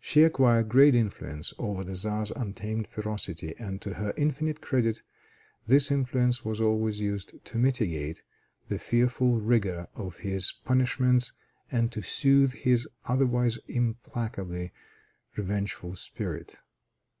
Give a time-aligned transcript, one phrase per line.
[0.00, 5.02] She acquired great influence over the Czar's untamed ferocity, and, to her infinite credit,
[5.68, 8.20] this influence was always used to mitigate
[8.66, 11.32] the fearful rigor of his punishments,
[11.70, 14.72] and to soothe his otherwise implacably
[15.36, 16.56] revengeful spirit.